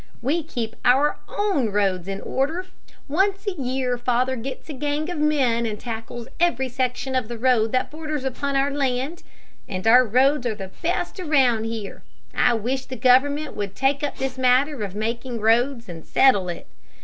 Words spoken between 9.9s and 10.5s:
roads